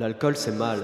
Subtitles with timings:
[0.00, 0.82] L'alcool c'est mal.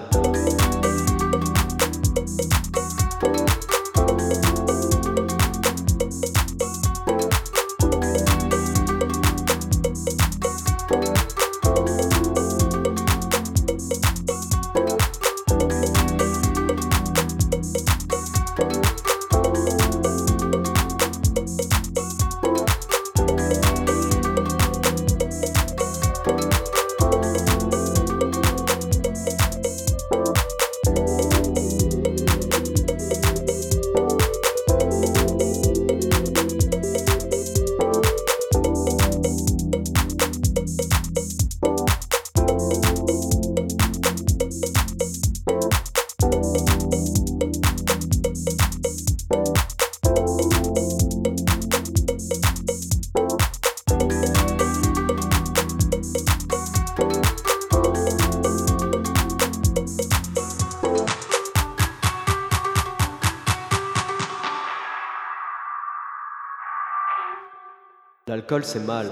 [68.31, 69.11] L'alcool c'est mal.